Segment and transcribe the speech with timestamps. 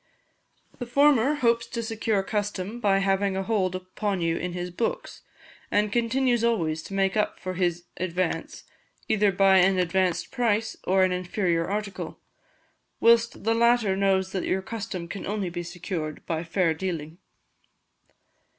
[0.79, 5.21] The former hopes to secure custom by having a hold upon you in his books,
[5.69, 8.63] and continues always to make up for his advance,
[9.07, 12.19] either by an advanced price, or an inferior article,
[12.99, 17.19] whilst the latter knows that your custom can only be secured by fair dealing.